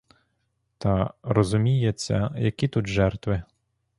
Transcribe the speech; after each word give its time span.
Та, 0.77 1.13
розуміється, 1.23 2.33
які 2.37 2.67
тут 2.67 2.87
жертви! 2.87 3.43